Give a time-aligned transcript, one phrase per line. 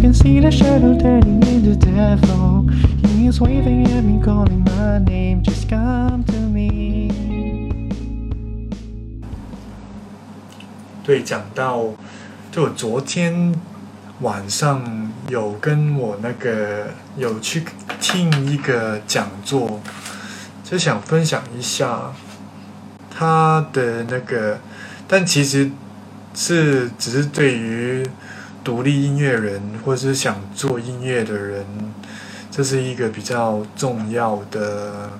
[0.00, 2.66] Can see the shadow turning into devil.
[3.06, 5.42] He's waving at me, calling my name.
[5.42, 7.10] Just come to me.
[11.04, 11.84] 对，讲到
[12.50, 13.54] 就我昨天
[14.22, 17.62] 晚上有跟我那个有去
[18.00, 19.80] 听一个讲座，
[20.64, 22.12] 就想分享一下
[23.10, 24.60] 他的那个，
[25.06, 25.70] 但其实
[26.32, 28.06] 是只是对于
[28.62, 31.64] 独立音乐人或是想做音乐的人，
[32.50, 35.10] 这是一个比较重要的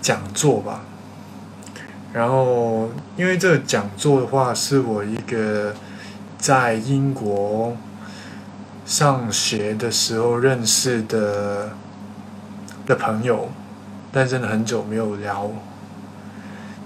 [0.00, 0.82] 讲座吧。
[2.12, 5.74] 然后，因为这个讲座的话，是我一个
[6.38, 7.76] 在英国
[8.86, 11.70] 上学的时候认识的
[12.86, 13.50] 的朋友，
[14.10, 15.50] 但真的很久没有聊。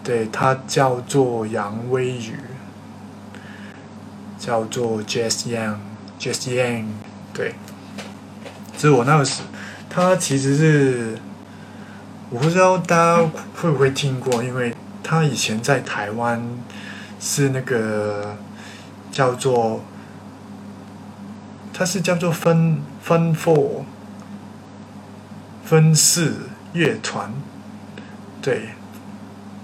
[0.02, 2.34] 对他叫做杨威宇，
[4.44, 6.86] 叫做 Jess Young，Jess Young，
[7.32, 7.54] 对，
[8.76, 9.42] 这是我那个时，
[9.88, 11.16] 他其实是
[12.28, 13.22] 我不知道大家
[13.54, 16.42] 会不会听过，因为他以前在台湾
[17.20, 18.36] 是那个
[19.12, 19.84] 叫做，
[21.72, 23.84] 他是叫做分分 four
[25.64, 27.32] 分四乐团，
[28.40, 28.70] 对。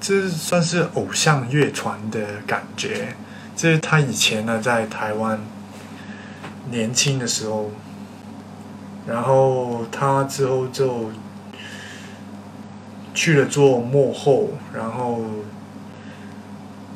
[0.01, 3.17] 这算是偶像乐团的感觉。
[3.59, 5.41] 这是他以前呢，在台湾
[6.70, 7.73] 年轻的时候，
[9.05, 11.11] 然后他之后就
[13.12, 15.25] 去了做幕后，然后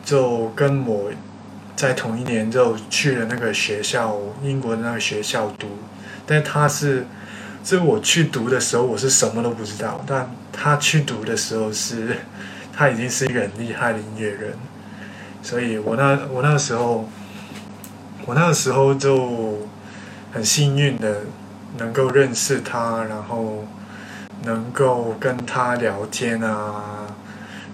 [0.05, 1.11] 就跟我
[1.75, 5.67] 在同一年就去了那个学校，英国的那个学校读。
[6.25, 7.05] 但他是，
[7.65, 10.01] 这我去读的时候，我是什么都不知道。
[10.07, 12.19] 但他去读的时候是。
[12.75, 14.55] 他已经是一个很厉害的音乐人，
[15.43, 17.09] 所以我那我那个时候，
[18.27, 19.59] 我那个时候就
[20.33, 21.23] 很幸运的
[21.79, 23.65] 能够认识他，然后
[24.45, 27.07] 能够跟他聊天啊，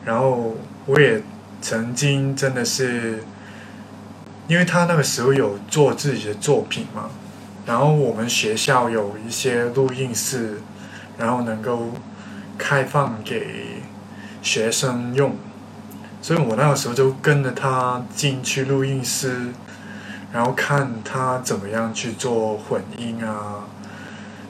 [0.04, 1.22] 然后我也
[1.60, 3.22] 曾经真的是，
[4.48, 7.10] 因为他那个时候有做自己的作品嘛，
[7.66, 10.60] 然后我们学校有一些录音室，
[11.18, 11.92] 然后能够
[12.56, 13.82] 开放给。
[14.40, 15.36] 学生用，
[16.20, 19.52] 所以我那个时候就跟着他进去录音室，
[20.32, 23.64] 然后看他怎么样去做混音啊，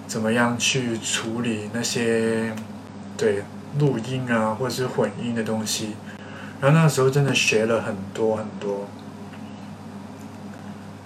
[0.07, 2.53] 怎么样去处理那些
[3.17, 3.45] 对
[3.79, 5.95] 录音啊或者是混音的东西，
[6.61, 8.89] 然后那个时候真的学了很多很多，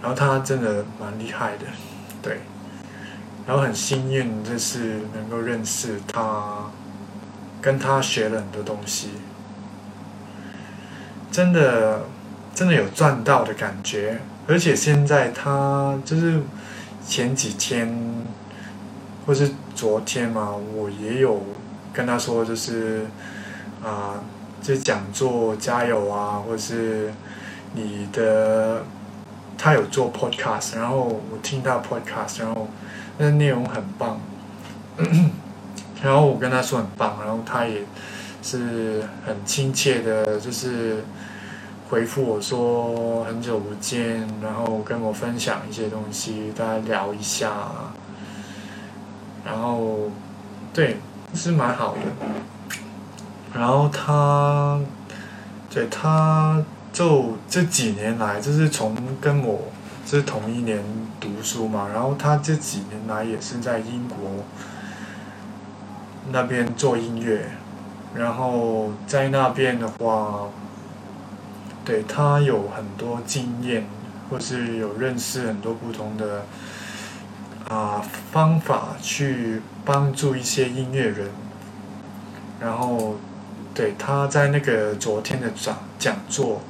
[0.00, 1.66] 然后他真的蛮厉害的，
[2.22, 2.40] 对，
[3.46, 6.70] 然后很幸运就是能够认识他。
[7.60, 9.10] 跟他学了很多东西，
[11.32, 12.02] 真的，
[12.54, 14.20] 真的有赚到的感觉。
[14.46, 16.40] 而且现在他就是
[17.06, 17.92] 前几天，
[19.26, 21.42] 或是昨天嘛，我也有
[21.92, 23.06] 跟他说，就是
[23.82, 24.22] 啊，
[24.62, 27.10] 这讲座加油啊，或是
[27.74, 28.82] 你的
[29.56, 32.68] 他有做 podcast，然后我听到 podcast，然后
[33.16, 34.20] 那内容很棒。
[36.02, 37.82] 然后我跟他说很棒，然后他也
[38.42, 41.04] 是很亲切的，就是
[41.92, 47.52] 回复我说很久不见，然后跟我分享一些东西，大家聊一下，
[49.44, 50.10] 然后
[50.72, 50.96] 对
[51.34, 52.00] 是蛮好的。
[53.52, 54.80] 然后他
[55.70, 56.64] 对他
[56.94, 59.64] 就这几年来，就是从跟我
[60.06, 60.82] 是同一年
[61.20, 64.16] 读书嘛，然后他这几年来也是在英国。
[66.30, 67.50] 那边做音乐，
[68.14, 70.48] 然后在那边的话，
[71.84, 73.86] 对他有很多经验，
[74.28, 76.44] 或是有认识很多不同的
[77.68, 81.30] 啊方法去帮助一些音乐人。
[82.60, 83.16] 然后，
[83.74, 86.60] 对他在那个昨天的讲讲座，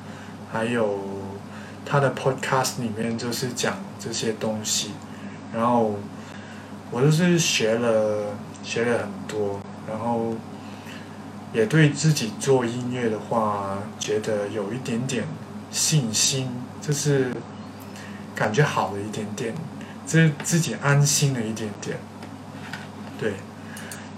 [0.53, 1.01] 还有
[1.85, 4.93] 他的 podcast 里面就是讲这些东西，
[5.55, 5.97] 然后
[6.91, 8.35] 我就是学了。
[8.65, 9.59] 学了很多，
[9.89, 10.37] 然后
[11.53, 15.25] 也对自己做音乐的话，觉得有一点点
[15.71, 16.49] 信心，
[16.81, 17.31] 就是
[18.35, 19.55] 感觉好了一点点，
[20.07, 21.99] 这自己安心了一点点。
[23.19, 23.35] 对，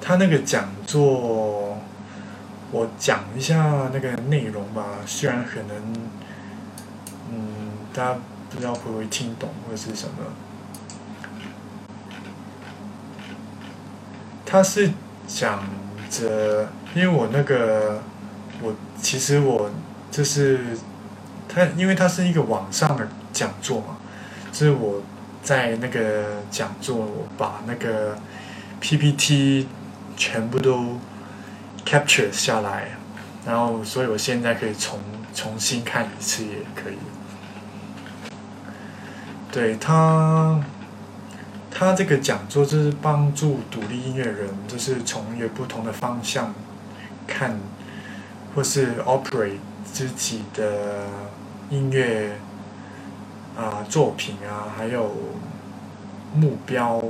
[0.01, 1.77] 他那个讲座，
[2.71, 4.85] 我讲一下那个内容吧。
[5.05, 5.77] 虽然可能，
[7.31, 8.19] 嗯，大家
[8.51, 10.15] 不知道会不会听懂或者是什么。
[14.47, 14.93] 他是
[15.27, 15.65] 讲
[16.23, 18.03] 着，因为我那个，
[18.63, 19.71] 我其实我
[20.11, 20.61] 就是
[21.49, 23.97] 他，因为他是一个网上的讲座嘛，
[24.53, 25.03] 就是我
[25.43, 28.17] 在那个讲座，我把那个
[28.81, 29.67] PPT
[30.17, 30.99] 全部都
[31.85, 32.97] capture 下来，
[33.45, 34.99] 然后所以我现在可以重
[35.35, 36.99] 重新看一次也可以。
[39.51, 40.61] 对他。
[41.77, 46.55] 他这个讲座就是帮助独立音乐人，就是从一个不同的方向
[47.27, 47.59] 看，
[48.55, 51.09] 或是 operate 自己的
[51.71, 52.39] 音乐
[53.57, 55.17] 啊作品啊，还有
[56.33, 57.03] 目标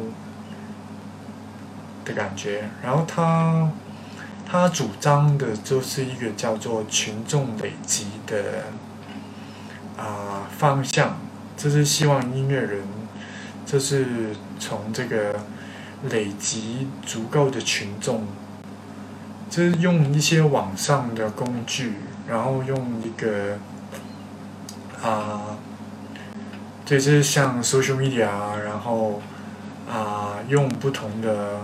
[2.06, 2.64] 的感觉。
[2.82, 3.70] 然后他
[4.50, 8.64] 他主张的就是一个叫做群众累积的
[9.98, 11.18] 啊方向，
[11.54, 13.03] 就是希望音乐人。
[13.74, 14.06] 就是
[14.60, 15.34] 从这个
[16.08, 18.24] 累积足够的群众，
[19.50, 21.94] 就是用一些网上的工具，
[22.28, 23.58] 然后用一个
[25.02, 25.58] 啊，
[26.84, 28.28] 就是像 social media，
[28.64, 29.20] 然后
[29.90, 31.58] 啊，用不同的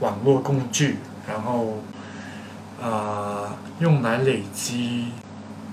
[0.00, 0.96] 网络工具，
[1.28, 1.80] 然后
[2.82, 5.12] 啊，用来累积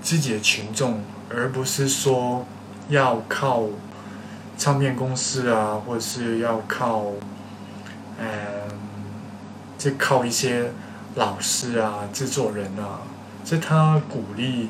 [0.00, 2.46] 自己的群众，而不是说
[2.90, 3.64] 要靠。
[4.60, 7.06] 唱片公司啊，或者是要靠，
[8.18, 8.28] 嗯，
[9.78, 10.70] 就靠一些
[11.14, 13.00] 老师啊、制作人啊，
[13.42, 14.68] 这他鼓励，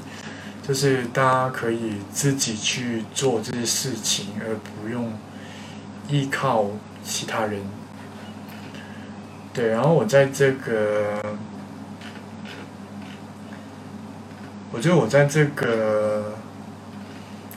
[0.62, 5.12] 就是大家可以自己去做这些事情，而不用
[6.08, 6.66] 依靠
[7.02, 7.60] 其他人。
[9.52, 11.20] 对，然后我在这个，
[14.70, 16.34] 我觉得我在这个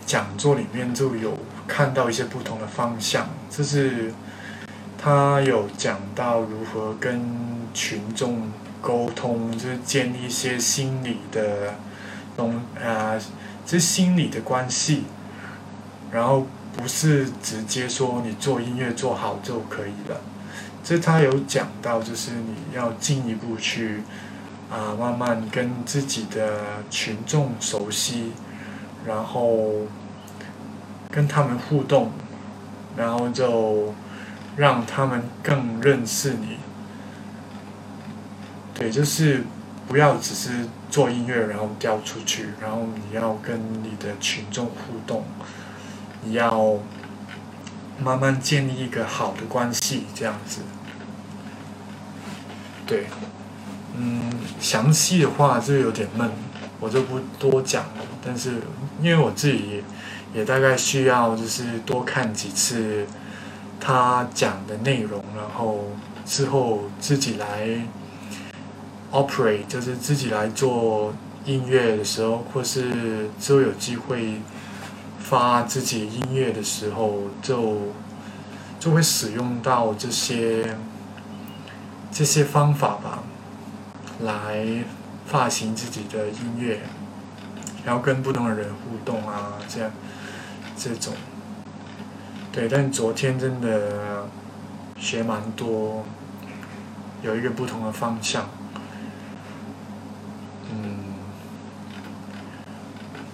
[0.03, 1.37] 讲座里面就有。
[1.67, 4.13] 看到一些不同的方向，就是
[4.97, 7.21] 他有讲到如何跟
[7.73, 8.51] 群众
[8.81, 11.73] 沟通，就是建立一些心理的
[12.35, 13.13] 东啊，
[13.65, 15.03] 这心理的关系，
[16.11, 16.45] 然后
[16.75, 20.21] 不是直接说你做音乐做好就可以了。
[20.83, 24.01] 这他有讲到，就是你要进一步去
[24.69, 28.33] 啊，慢慢跟自己的群众熟悉，
[29.05, 29.71] 然后。
[31.13, 32.11] 跟他们互动，
[32.97, 33.93] 然后就
[34.57, 36.57] 让他们更认识你。
[38.73, 39.43] 对，就是
[39.87, 45.23] 不要只是做音乐然后掉出去，然后你要跟你的群众互动，
[46.23, 46.79] 你要
[48.03, 50.61] 慢慢建立一个好的关系，这样子。
[52.87, 53.05] 对，
[53.95, 56.31] 嗯，详细的话就有点闷，
[56.79, 58.01] 我就不多讲了。
[58.25, 58.61] 但是
[58.99, 59.83] 因为我自己。
[60.33, 63.05] 也大概需要就是多看几次
[63.79, 65.89] 他讲的内容，然后
[66.25, 67.85] 之后自己来
[69.11, 71.13] operate，就是自己来做
[71.45, 74.41] 音乐的时候，或是之后有机会
[75.19, 77.77] 发自己音乐的时候，就
[78.79, 80.75] 就会使用到这些
[82.11, 83.23] 这些方法吧，
[84.21, 84.65] 来
[85.25, 86.79] 发行自己的音乐，
[87.85, 89.91] 然后跟不同的人互动啊，这样。
[90.83, 91.13] 这种，
[92.51, 94.27] 对，但昨天真的
[94.97, 96.03] 学蛮多，
[97.21, 98.49] 有一个不同的方向，
[100.69, 100.97] 嗯，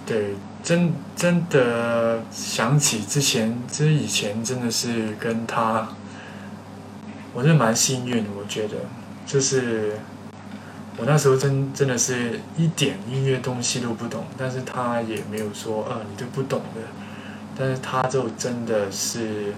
[0.05, 5.89] 对，真真的想起之前，其实以前真的是跟他，
[7.33, 8.75] 我是蛮幸运，我觉得，
[9.25, 9.97] 就是
[10.97, 16.81] 我那时候真真的是一点音乐东西都不懂，但是他也没有说，呃，你都不懂的。
[17.61, 19.53] 但是他就真的是，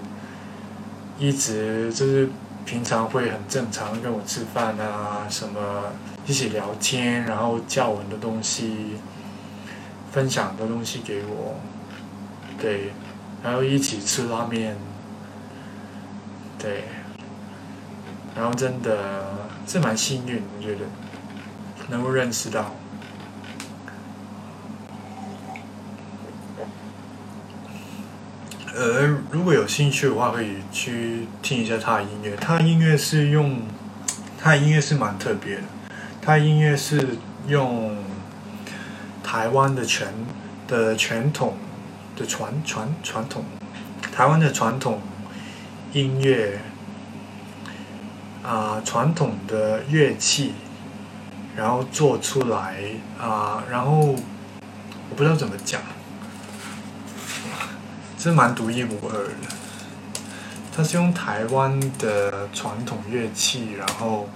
[1.20, 2.28] 一直就是
[2.64, 5.84] 平常会很正常跟我吃饭啊，什么
[6.26, 8.96] 一起聊天，然后教我的东西，
[10.10, 11.54] 分享的东西给我，
[12.60, 12.92] 对，
[13.40, 14.76] 然后一起吃拉面，
[16.58, 16.86] 对，
[18.34, 20.80] 然后真的是蛮幸运，我觉得
[21.88, 22.74] 能够认识到。
[28.74, 32.34] 呃，如果有兴趣的话，可以去听一下他的音乐。
[32.36, 33.60] 他的音乐是用，
[34.40, 35.62] 他的音乐是蛮特别的。
[36.22, 37.96] 他的音乐是用
[39.22, 40.10] 台湾的传
[40.66, 41.58] 的传统
[42.16, 43.44] 的传传传统，
[44.10, 45.02] 台湾的传统
[45.92, 46.58] 音乐
[48.42, 50.54] 啊传统的乐器，
[51.54, 52.76] 然后做出来
[53.20, 54.14] 啊，然后
[55.10, 55.82] 我不知道怎么讲，
[58.30, 59.32] 是蛮独一无二的。
[60.74, 64.28] 它是用台湾的传统乐器，然后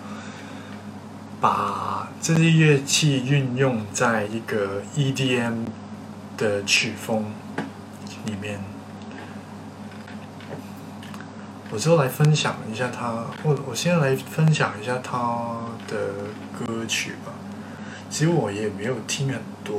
[1.41, 5.67] 把这些乐器运用在一个 EDM
[6.37, 7.27] 的曲风
[8.25, 8.61] 里面。
[11.71, 15.97] 我之后来分享一下他，我我先来分享一下他的
[16.59, 17.33] 歌曲吧。
[18.11, 19.77] 其实我也没有听很多，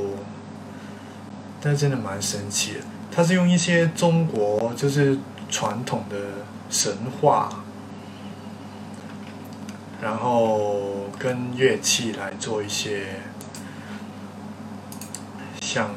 [1.60, 2.80] 但真的蛮神奇的。
[3.10, 5.18] 他是用一些中国就是
[5.50, 6.16] 传统的。
[6.70, 7.48] 神话，
[10.02, 13.22] 然后跟乐器来做一些
[15.62, 15.88] 像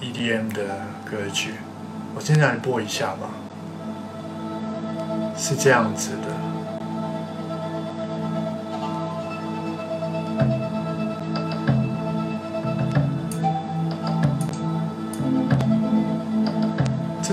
[0.00, 1.50] EDM 的歌曲，
[2.14, 3.28] 我现在来播一下吧，
[5.36, 6.34] 是这样子的，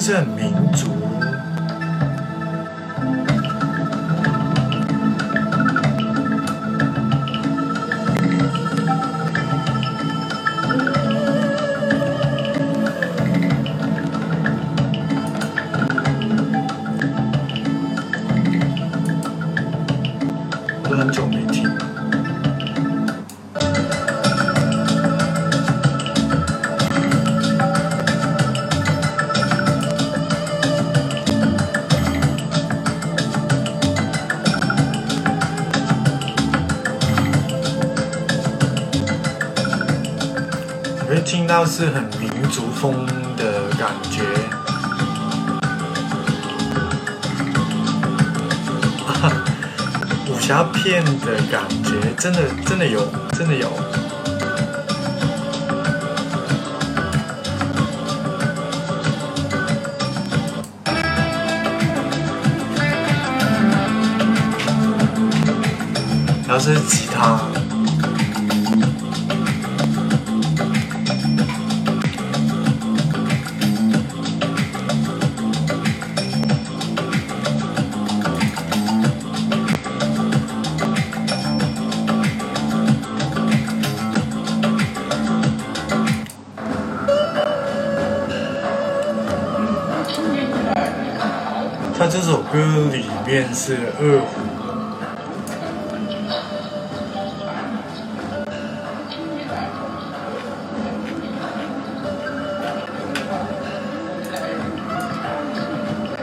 [0.05, 1.12] 这是很民族。
[41.25, 43.05] 听到是很民族风
[43.37, 44.21] 的感觉，
[50.29, 53.69] 武侠片的感觉，真的真的有，真的有。
[66.45, 67.39] 然后是吉他。
[93.33, 94.41] 面是二胡，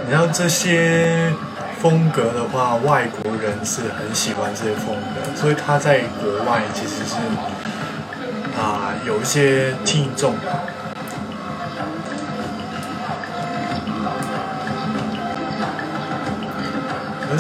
[0.08, 1.32] 然后这些
[1.80, 7.16] 风格的话，外国人是很喜欢这些风格，所以他在国外其实是
[8.56, 10.36] 啊有一些听众。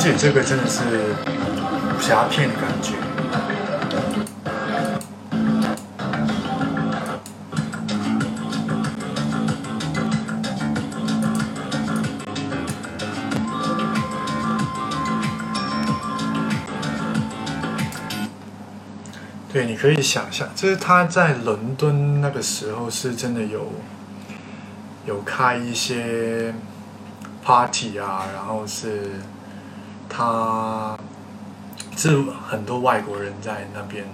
[0.02, 2.94] 且这个真的是武侠片的感觉。
[19.52, 23.70] 对，你可以想象，就是他在伦敦那个时候是真的有
[25.04, 26.54] 有开一些
[27.44, 29.10] party 啊，然后是。
[30.20, 30.98] 他
[31.96, 32.10] 是
[32.46, 34.04] 很多外国人在那边。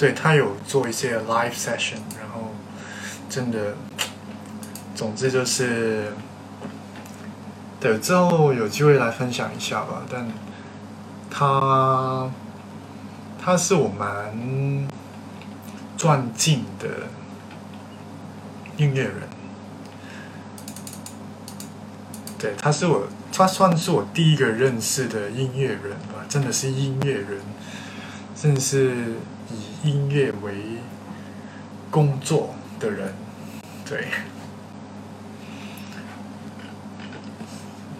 [0.00, 2.54] 对他有做一些 live session，然后
[3.28, 3.74] 真的，
[4.94, 6.14] 总之就是，
[7.78, 10.00] 对之后有机会来分享一下吧。
[10.10, 10.26] 但
[11.30, 12.30] 他
[13.38, 14.88] 他是我蛮
[15.98, 16.88] 钻进的
[18.78, 19.28] 音乐人，
[22.38, 27.42] 对，他是我，他算是我第一个认识的音乐人吧，真的是音乐人。
[28.34, 29.16] 正是
[29.52, 30.78] 以音乐为
[31.90, 33.14] 工作的人，
[33.84, 34.06] 对。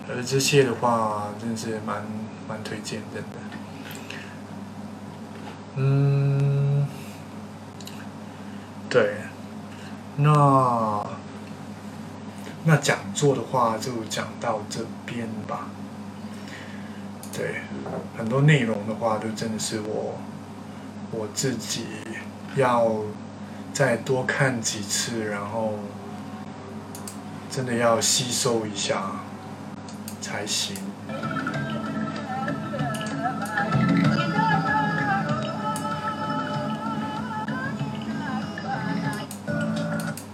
[0.09, 2.05] 而这些的话，真是蛮
[2.49, 3.23] 蛮推荐的。
[5.77, 6.85] 嗯，
[8.89, 9.19] 对，
[10.17, 11.07] 那
[12.65, 15.69] 那讲座的话就讲到这边吧。
[17.33, 17.63] 对，
[18.19, 20.19] 很多内容的话都真的是我
[21.13, 21.85] 我自己
[22.57, 22.93] 要
[23.73, 25.75] 再多看几次，然后
[27.51, 29.03] 真的要吸收一下
[30.21, 30.77] 才行。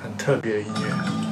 [0.03, 1.27] 很特别的音乐。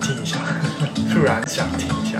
[0.00, 0.38] 听一下，
[1.12, 2.18] 突然想听一下。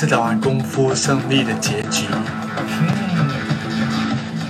[0.00, 2.06] 是打完功夫胜利的结局，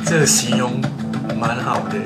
[0.07, 0.81] 这形容
[1.41, 1.99] 蛮好的。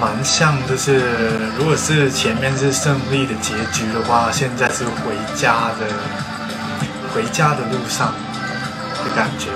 [0.00, 1.02] 蛮像，就是
[1.58, 5.86] 如果是前面是胜利的结局的话，现在是回家的，
[7.14, 8.14] 回家的路上
[9.04, 9.50] 的感觉。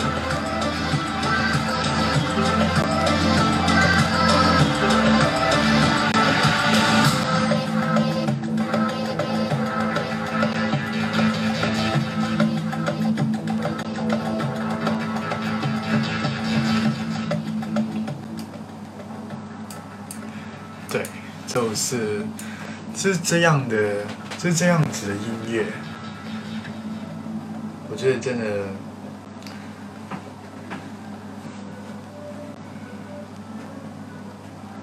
[21.85, 22.25] 是
[22.97, 23.77] 是这样的，
[24.39, 25.67] 是这样子的音乐。
[27.91, 28.45] 我觉得真的，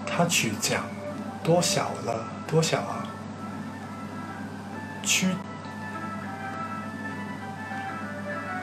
[0.05, 0.83] 他曲讲
[1.43, 3.07] 多小了，多小啊？
[5.01, 5.29] 曲，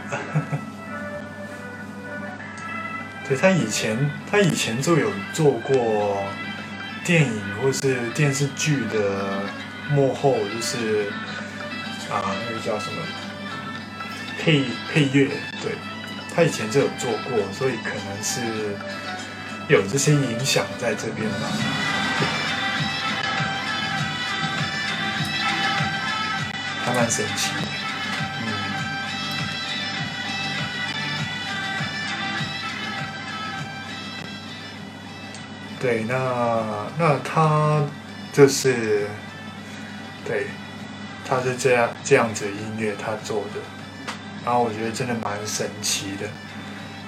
[3.28, 6.22] 对他以前，他以前就有做过
[7.08, 9.40] 电影或是电视剧的
[9.88, 11.06] 幕后，就是
[12.10, 13.00] 啊，那个叫什么？
[14.38, 15.30] 配配乐，
[15.62, 15.72] 对，
[16.36, 18.42] 他以前就有做过，所以可能是
[19.68, 21.48] 有这些影响在这边吧。
[26.84, 27.62] 还蛮神奇的，
[35.80, 37.84] 对，那那他
[38.32, 39.08] 就是，
[40.24, 40.46] 对，
[41.24, 43.60] 他是这样这样子音乐他做的。
[44.44, 46.28] 然后我觉得真的蛮神奇的，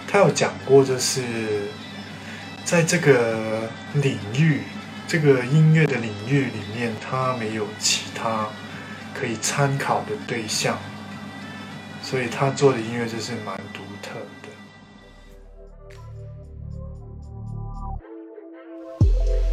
[0.07, 1.23] 他有讲过，就是
[2.65, 4.63] 在这个领域，
[5.09, 8.47] 这个音乐的领域里面，他没有其他
[9.15, 10.79] 可以参考的对象，
[12.03, 13.81] 所以他做的音乐就是蛮独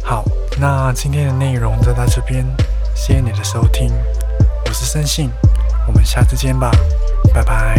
[0.08, 0.24] 好，
[0.58, 2.42] 那今天的内容就到这边，
[2.94, 3.92] 谢谢你的收听，
[4.64, 5.30] 我是森信，
[5.86, 6.70] 我们下次见吧。
[7.34, 7.78] 拜拜。